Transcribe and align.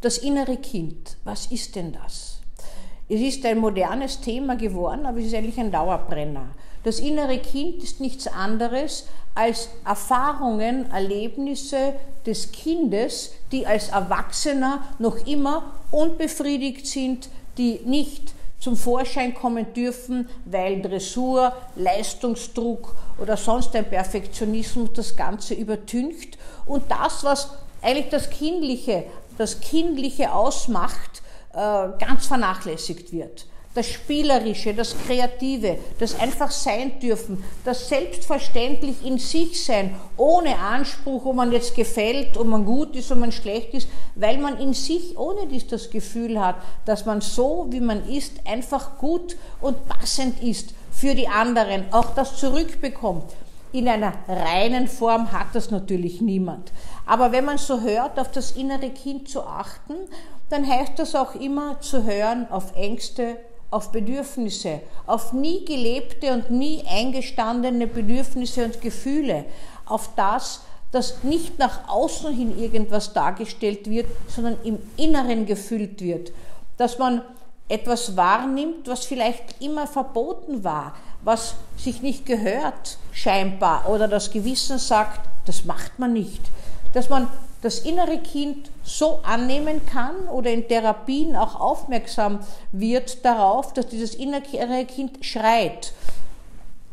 Das 0.00 0.16
innere 0.16 0.56
Kind, 0.56 1.16
was 1.24 1.46
ist 1.46 1.76
denn 1.76 1.92
das? 1.92 2.38
Es 3.08 3.20
ist 3.20 3.44
ein 3.44 3.58
modernes 3.58 4.20
Thema 4.20 4.56
geworden, 4.56 5.04
aber 5.04 5.18
es 5.18 5.26
ist 5.26 5.34
eigentlich 5.34 5.58
ein 5.58 5.72
Dauerbrenner. 5.72 6.54
Das 6.84 7.00
innere 7.00 7.38
Kind 7.38 7.82
ist 7.82 8.00
nichts 8.00 8.26
anderes 8.26 9.06
als 9.34 9.68
Erfahrungen, 9.84 10.90
Erlebnisse 10.90 11.94
des 12.24 12.50
Kindes, 12.52 13.32
die 13.52 13.66
als 13.66 13.90
Erwachsener 13.90 14.84
noch 14.98 15.26
immer 15.26 15.74
unbefriedigt 15.90 16.86
sind, 16.86 17.28
die 17.58 17.80
nicht 17.84 18.32
zum 18.58 18.76
Vorschein 18.76 19.34
kommen 19.34 19.72
dürfen, 19.74 20.28
weil 20.46 20.80
Dressur, 20.80 21.52
Leistungsdruck 21.76 22.94
oder 23.18 23.36
sonst 23.36 23.74
ein 23.76 23.88
Perfektionismus 23.88 24.90
das 24.94 25.16
Ganze 25.16 25.54
übertüncht. 25.54 26.38
Und 26.64 26.84
das, 26.90 27.24
was 27.24 27.50
eigentlich 27.82 28.10
das 28.10 28.30
Kindliche, 28.30 29.04
das 29.40 29.60
Kindliche 29.60 30.32
ausmacht, 30.32 31.22
äh, 31.52 31.88
ganz 31.98 32.26
vernachlässigt 32.26 33.12
wird 33.12 33.46
das 33.74 33.88
Spielerische, 33.88 34.74
das 34.74 34.96
Kreative, 35.06 35.78
das 36.00 36.18
einfach 36.18 36.50
sein 36.50 36.98
dürfen, 36.98 37.44
das 37.64 37.88
selbstverständlich 37.88 39.04
in 39.04 39.18
sich 39.18 39.64
sein, 39.64 39.94
ohne 40.16 40.56
Anspruch, 40.58 41.24
ob 41.24 41.36
man 41.36 41.52
jetzt 41.52 41.76
gefällt, 41.76 42.36
ob 42.36 42.46
man 42.48 42.64
gut 42.64 42.96
ist, 42.96 43.12
ob 43.12 43.18
man 43.18 43.30
schlecht 43.30 43.72
ist, 43.74 43.88
weil 44.16 44.38
man 44.38 44.58
in 44.58 44.74
sich 44.74 45.16
ohne 45.16 45.46
dies 45.46 45.68
das 45.68 45.88
Gefühl 45.88 46.40
hat, 46.40 46.56
dass 46.84 47.06
man 47.06 47.20
so, 47.20 47.68
wie 47.70 47.80
man 47.80 48.08
ist, 48.08 48.32
einfach 48.44 48.98
gut 48.98 49.36
und 49.60 49.88
passend 49.88 50.42
ist 50.42 50.74
für 50.90 51.14
die 51.14 51.28
anderen, 51.28 51.84
auch 51.92 52.12
das 52.16 52.36
zurückbekommt. 52.36 53.32
In 53.72 53.88
einer 53.88 54.12
reinen 54.26 54.88
Form 54.88 55.30
hat 55.32 55.48
das 55.52 55.70
natürlich 55.70 56.20
niemand. 56.20 56.72
Aber 57.06 57.30
wenn 57.30 57.44
man 57.44 57.58
so 57.58 57.80
hört, 57.80 58.18
auf 58.18 58.30
das 58.32 58.52
innere 58.52 58.90
Kind 58.90 59.28
zu 59.28 59.42
achten, 59.42 59.94
dann 60.48 60.66
heißt 60.66 60.98
das 60.98 61.14
auch 61.14 61.36
immer 61.36 61.80
zu 61.80 62.04
hören 62.04 62.48
auf 62.50 62.74
Ängste, 62.74 63.36
auf 63.70 63.92
Bedürfnisse, 63.92 64.80
auf 65.06 65.32
nie 65.32 65.64
gelebte 65.64 66.32
und 66.32 66.50
nie 66.50 66.82
eingestandene 66.88 67.86
Bedürfnisse 67.86 68.64
und 68.64 68.80
Gefühle, 68.80 69.44
auf 69.86 70.10
das, 70.16 70.62
dass 70.90 71.22
nicht 71.22 71.58
nach 71.60 71.88
außen 71.88 72.34
hin 72.34 72.58
irgendwas 72.58 73.12
dargestellt 73.12 73.88
wird, 73.88 74.06
sondern 74.26 74.56
im 74.64 74.78
Inneren 74.96 75.46
gefüllt 75.46 76.00
wird, 76.00 76.32
dass 76.76 76.98
man 76.98 77.22
etwas 77.70 78.16
wahrnimmt, 78.16 78.88
was 78.88 79.04
vielleicht 79.04 79.60
immer 79.60 79.86
verboten 79.86 80.64
war, 80.64 80.94
was 81.22 81.54
sich 81.76 82.02
nicht 82.02 82.26
gehört 82.26 82.98
scheinbar 83.12 83.88
oder 83.88 84.08
das 84.08 84.30
Gewissen 84.30 84.78
sagt, 84.78 85.20
das 85.46 85.64
macht 85.64 85.98
man 85.98 86.12
nicht, 86.12 86.40
dass 86.92 87.08
man 87.08 87.28
das 87.62 87.80
innere 87.80 88.18
Kind 88.18 88.70
so 88.82 89.20
annehmen 89.22 89.84
kann 89.86 90.16
oder 90.28 90.50
in 90.50 90.66
Therapien 90.66 91.36
auch 91.36 91.60
aufmerksam 91.60 92.40
wird 92.72 93.24
darauf, 93.24 93.72
dass 93.72 93.86
dieses 93.86 94.14
innere 94.14 94.84
Kind 94.86 95.24
schreit. 95.24 95.92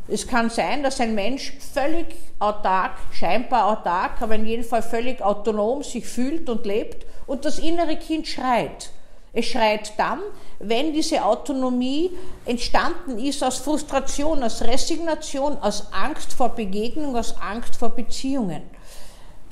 Es 0.10 0.28
kann 0.28 0.50
sein, 0.50 0.84
dass 0.84 1.00
ein 1.00 1.16
Mensch 1.16 1.54
völlig 1.74 2.16
autark, 2.40 2.94
scheinbar 3.12 3.68
autark, 3.68 4.22
aber 4.22 4.36
in 4.36 4.46
jedem 4.46 4.66
Fall 4.66 4.84
völlig 4.84 5.22
autonom 5.22 5.84
sich 5.84 6.06
fühlt 6.06 6.50
und 6.50 6.66
lebt 6.66 7.06
und 7.26 7.46
das 7.46 7.60
innere 7.60 7.98
Kind 7.98 8.28
schreit. 8.28 8.92
Es 9.38 9.46
schreit 9.46 9.94
dann, 9.98 10.20
wenn 10.58 10.94
diese 10.94 11.24
Autonomie 11.24 12.10
entstanden 12.48 13.20
ist 13.20 13.44
aus 13.44 13.60
Frustration, 13.60 14.42
aus 14.42 14.64
Resignation, 14.64 15.60
aus 15.62 15.90
Angst 15.92 16.34
vor 16.34 16.50
Begegnung, 16.50 17.16
aus 17.16 17.36
Angst 17.40 17.76
vor 17.76 17.90
Beziehungen. 17.90 18.64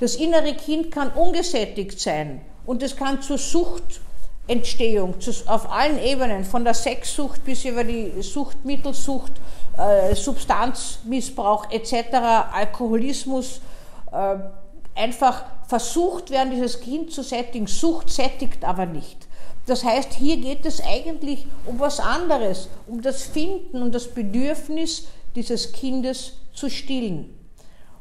Das 0.00 0.16
innere 0.16 0.54
Kind 0.54 0.90
kann 0.90 1.12
ungesättigt 1.12 2.00
sein 2.00 2.40
und 2.66 2.82
es 2.82 2.96
kann 2.96 3.22
zur 3.22 3.38
Suchtentstehung 3.38 5.14
auf 5.46 5.70
allen 5.70 6.02
Ebenen, 6.02 6.44
von 6.44 6.64
der 6.64 6.74
Sexsucht 6.74 7.44
bis 7.44 7.64
über 7.64 7.84
die 7.84 8.10
Suchtmittelsucht, 8.22 9.34
äh, 9.78 10.16
Substanzmissbrauch 10.16 11.70
etc., 11.70 11.94
Alkoholismus, 12.52 13.60
äh, 14.10 14.34
einfach 14.96 15.44
versucht 15.68 16.30
werden, 16.30 16.50
dieses 16.50 16.80
Kind 16.80 17.12
zu 17.12 17.22
sättigen. 17.22 17.68
Sucht 17.68 18.10
sättigt 18.10 18.64
aber 18.64 18.86
nicht. 18.86 19.25
Das 19.66 19.82
heißt, 19.82 20.14
hier 20.14 20.36
geht 20.36 20.64
es 20.64 20.80
eigentlich 20.80 21.46
um 21.66 21.80
was 21.80 21.98
anderes, 21.98 22.68
um 22.86 23.02
das 23.02 23.24
Finden, 23.24 23.82
um 23.82 23.90
das 23.90 24.06
Bedürfnis 24.06 25.08
dieses 25.34 25.72
Kindes 25.72 26.34
zu 26.54 26.70
stillen. 26.70 27.36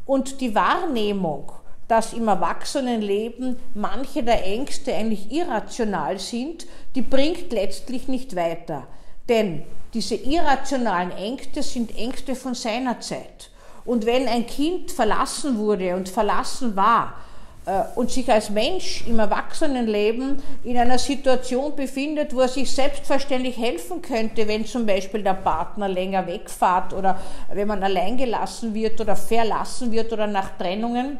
Und 0.05 0.41
die 0.41 0.53
Wahrnehmung, 0.53 1.51
dass 1.87 2.13
im 2.13 2.27
Erwachsenenleben 2.27 3.57
manche 3.73 4.23
der 4.23 4.45
Ängste 4.45 4.93
eigentlich 4.95 5.31
irrational 5.31 6.19
sind, 6.19 6.67
die 6.93 7.01
bringt 7.01 7.51
letztlich 7.51 8.07
nicht 8.07 8.35
weiter. 8.35 8.87
Denn 9.27 9.63
diese 9.93 10.15
irrationalen 10.15 11.11
Ängste 11.11 11.63
sind 11.63 11.97
Ängste 11.97 12.35
von 12.35 12.53
seiner 12.53 12.99
Zeit. 12.99 13.49
Und 13.85 14.05
wenn 14.05 14.27
ein 14.27 14.45
Kind 14.45 14.91
verlassen 14.91 15.57
wurde 15.57 15.95
und 15.95 16.09
verlassen 16.09 16.75
war 16.75 17.15
und 17.95 18.11
sich 18.11 18.31
als 18.31 18.51
Mensch 18.51 19.05
im 19.07 19.17
Erwachsenenleben 19.17 20.41
in 20.63 20.77
einer 20.77 20.99
Situation 20.99 21.75
befindet, 21.75 22.35
wo 22.35 22.41
er 22.41 22.47
sich 22.47 22.71
selbstverständlich 22.71 23.57
helfen 23.57 24.03
könnte, 24.03 24.47
wenn 24.47 24.65
zum 24.65 24.85
Beispiel 24.85 25.23
der 25.23 25.33
Partner 25.33 25.87
länger 25.87 26.27
wegfahrt 26.27 26.93
oder 26.93 27.19
wenn 27.51 27.67
man 27.67 27.83
allein 27.83 28.17
gelassen 28.17 28.75
wird 28.75 29.01
oder 29.01 29.15
verlassen 29.15 29.91
wird 29.91 30.13
oder 30.13 30.27
nach 30.27 30.57
Trennungen, 30.57 31.17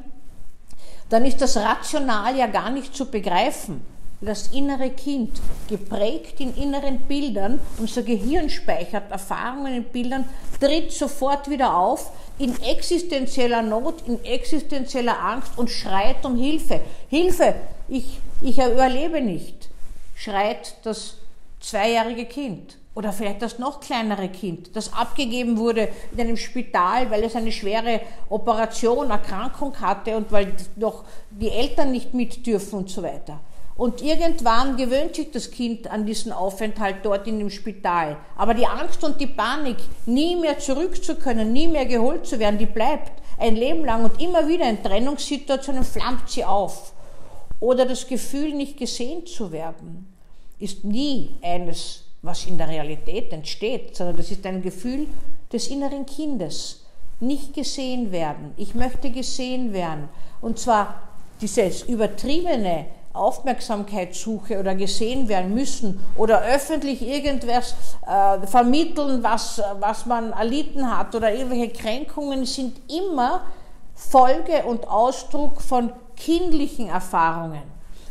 dann 1.09 1.25
ist 1.25 1.41
das 1.41 1.57
rational 1.57 2.35
ja 2.38 2.47
gar 2.47 2.69
nicht 2.69 2.95
zu 2.95 3.09
begreifen. 3.09 3.94
Das 4.21 4.47
innere 4.47 4.91
Kind, 4.91 5.41
geprägt 5.67 6.39
in 6.39 6.55
inneren 6.55 6.99
Bildern, 7.01 7.59
unser 7.77 8.01
Gehirn 8.01 8.49
speichert 8.49 9.11
Erfahrungen 9.11 9.75
in 9.75 9.83
Bildern, 9.83 10.25
tritt 10.59 10.93
sofort 10.93 11.49
wieder 11.49 11.75
auf 11.75 12.11
in 12.39 12.59
existenzieller 12.61 13.61
Not, 13.61 14.07
in 14.07 14.23
existenzieller 14.23 15.19
Angst 15.19 15.57
und 15.57 15.69
schreit 15.69 16.25
um 16.25 16.37
Hilfe. 16.37 16.79
Hilfe, 17.09 17.55
ich, 17.89 18.19
ich 18.41 18.57
überlebe 18.57 19.21
nicht, 19.21 19.69
schreit 20.15 20.75
das 20.83 21.17
zweijährige 21.59 22.25
Kind 22.25 22.77
oder 22.95 23.11
vielleicht 23.11 23.41
das 23.41 23.59
noch 23.59 23.81
kleinere 23.81 24.29
Kind, 24.29 24.75
das 24.75 24.93
abgegeben 24.93 25.57
wurde 25.57 25.89
in 26.13 26.21
einem 26.21 26.37
Spital, 26.37 27.11
weil 27.11 27.23
es 27.25 27.35
eine 27.35 27.51
schwere 27.51 27.99
Operation, 28.29 29.09
Erkrankung 29.09 29.79
hatte 29.81 30.15
und 30.15 30.31
weil 30.31 30.53
noch 30.77 31.03
die 31.29 31.49
Eltern 31.49 31.91
nicht 31.91 32.13
mit 32.13 32.45
dürfen 32.47 32.79
und 32.79 32.89
so 32.89 33.03
weiter. 33.03 33.41
Und 33.77 34.01
irgendwann 34.01 34.77
gewöhnt 34.77 35.15
sich 35.15 35.31
das 35.31 35.51
Kind 35.51 35.87
an 35.91 36.05
diesen 36.05 36.31
Aufenthalt 36.31 36.97
dort 37.03 37.27
in 37.27 37.39
dem 37.39 37.49
Spital. 37.49 38.17
Aber 38.37 38.53
die 38.53 38.65
Angst 38.65 39.03
und 39.03 39.19
die 39.19 39.27
Panik, 39.27 39.77
nie 40.05 40.37
mehr 40.37 40.59
zurück 40.59 41.03
zu 41.03 41.15
können, 41.15 41.51
nie 41.51 41.67
mehr 41.67 41.85
geholt 41.85 42.25
zu 42.25 42.39
werden, 42.39 42.57
die 42.57 42.65
bleibt 42.65 43.11
ein 43.37 43.57
Leben 43.57 43.83
lang 43.83 44.05
und 44.05 44.21
immer 44.21 44.47
wieder 44.47 44.69
in 44.69 44.81
Trennungssituationen 44.81 45.83
flammt 45.83 46.29
sie 46.29 46.45
auf. 46.45 46.93
Oder 47.59 47.85
das 47.85 48.07
Gefühl, 48.07 48.53
nicht 48.53 48.77
gesehen 48.77 49.25
zu 49.25 49.51
werden, 49.51 50.07
ist 50.57 50.85
nie 50.85 51.35
eines 51.41 52.03
was 52.21 52.45
in 52.45 52.57
der 52.57 52.69
Realität 52.69 53.31
entsteht, 53.33 53.95
sondern 53.95 54.17
das 54.17 54.31
ist 54.31 54.45
ein 54.45 54.61
Gefühl 54.61 55.07
des 55.51 55.67
inneren 55.67 56.05
Kindes. 56.05 56.85
Nicht 57.19 57.53
gesehen 57.53 58.11
werden. 58.11 58.53
Ich 58.57 58.73
möchte 58.73 59.11
gesehen 59.11 59.73
werden. 59.73 60.09
Und 60.41 60.59
zwar 60.59 61.01
dieses 61.39 61.83
übertriebene 61.83 62.87
Aufmerksamkeitssuche 63.15 64.59
oder 64.59 64.75
gesehen 64.75 65.27
werden 65.27 65.53
müssen 65.53 65.99
oder 66.15 66.41
öffentlich 66.41 67.01
irgendwas 67.01 67.75
äh, 68.05 68.45
vermitteln, 68.45 69.23
was, 69.23 69.61
was 69.79 70.05
man 70.05 70.31
erlitten 70.31 70.95
hat 70.97 71.15
oder 71.15 71.33
irgendwelche 71.33 71.69
Kränkungen 71.69 72.45
sind 72.45 72.77
immer 72.91 73.41
Folge 73.93 74.63
und 74.65 74.87
Ausdruck 74.87 75.61
von 75.61 75.91
kindlichen 76.15 76.89
Erfahrungen. 76.89 77.63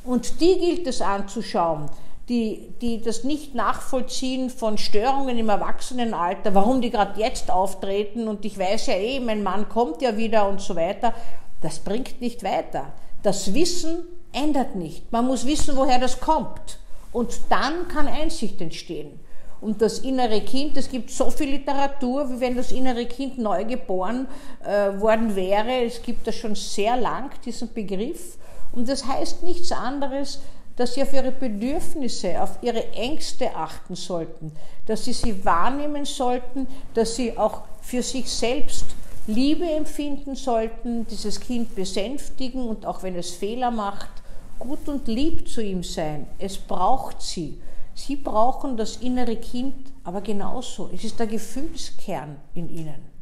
Und 0.05 0.41
die 0.41 0.59
gilt 0.59 0.87
es 0.87 1.01
anzuschauen 1.01 1.89
die, 2.29 2.73
die 2.81 3.03
das 3.03 3.25
nicht 3.25 3.55
nachvollziehen 3.55 4.49
von 4.49 4.79
Störungen 4.79 5.37
im 5.37 5.49
Erwachsenenalter, 5.49 6.55
warum 6.55 6.81
die 6.81 6.91
gerade 6.91 7.21
jetzt 7.21 7.51
auftreten 7.51 8.29
und 8.29 8.45
ich 8.45 8.59
weiß 8.59 8.87
ja 8.87 8.95
eh, 8.95 9.21
mein 9.21 9.43
Mann 9.43 9.69
kommt 9.69 10.01
ja 10.01 10.17
wieder 10.17 10.49
und 10.49 10.61
so 10.61 10.75
weiter, 10.75 11.13
das 11.61 11.79
bringt 11.79 12.21
nicht 12.21 12.43
weiter. 12.43 12.93
Das 13.23 13.53
Wissen 13.53 14.05
ändert 14.35 14.75
nicht. 14.75 15.11
Man 15.13 15.27
muss 15.27 15.47
wissen, 15.47 15.77
woher 15.77 15.99
das 15.99 16.21
kommt. 16.21 16.79
Und 17.13 17.41
dann 17.49 17.89
kann 17.89 18.09
Einsicht 18.09 18.61
entstehen. 18.61 19.21
Und 19.61 19.81
das 19.81 20.01
innere 20.01 20.43
Kind, 20.43 20.77
es 20.77 20.91
gibt 20.91 21.11
so 21.11 21.31
viel 21.31 21.49
Literatur, 21.49 22.29
wie 22.31 22.41
wenn 22.41 22.57
das 22.57 22.71
innere 22.71 23.07
Kind 23.07 23.39
neu 23.39 23.65
geboren 23.65 24.27
äh, 24.63 25.01
worden 25.01 25.35
wäre. 25.35 25.85
Es 25.85 26.03
gibt 26.03 26.27
das 26.27 26.35
schon 26.35 26.55
sehr 26.55 26.97
lang, 26.97 27.31
diesen 27.45 27.73
Begriff. 27.73 28.37
Und 28.73 28.89
das 28.89 29.07
heißt 29.07 29.43
nichts 29.43 29.73
anderes, 29.73 30.41
dass 30.77 30.95
sie 30.95 31.03
auf 31.03 31.13
ihre 31.13 31.31
Bedürfnisse, 31.31 32.43
auf 32.43 32.59
ihre 32.61 32.93
Ängste 32.93 33.55
achten 33.55 33.95
sollten, 33.95 34.53
dass 34.87 35.05
sie 35.05 35.13
sie 35.13 35.45
wahrnehmen 35.45 36.05
sollten, 36.05 36.67
dass 36.95 37.15
sie 37.17 37.39
auch 37.39 37.63
für 37.81 38.03
sich 38.03 38.31
selbst 38.31 38.85
Liebe 39.27 39.65
empfinden 39.65 40.35
sollten, 40.35 41.07
dieses 41.07 41.41
Kind 41.41 41.75
besänftigen 41.75 42.69
und 42.69 42.85
auch 42.85 43.03
wenn 43.03 43.17
es 43.17 43.31
Fehler 43.31 43.71
macht, 43.71 44.11
gut 44.59 44.89
und 44.89 45.09
lieb 45.09 45.49
zu 45.49 45.63
ihm 45.63 45.83
sein. 45.83 46.27
Es 46.39 46.59
braucht 46.59 47.23
sie. 47.23 47.61
Sie 47.95 48.17
brauchen 48.17 48.77
das 48.77 48.97
innere 48.97 49.37
Kind, 49.37 49.93
aber 50.03 50.21
genauso. 50.21 50.91
Es 50.93 51.05
ist 51.05 51.19
der 51.19 51.27
Gefühlskern 51.27 52.37
in 52.55 52.69
ihnen. 52.69 53.15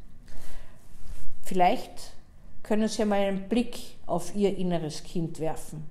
Vielleicht 1.43 2.13
können 2.63 2.89
Sie 2.89 3.05
mal 3.05 3.21
einen 3.21 3.49
Blick 3.49 3.79
auf 4.07 4.35
Ihr 4.35 4.57
inneres 4.57 5.03
Kind 5.03 5.41
werfen. 5.41 5.85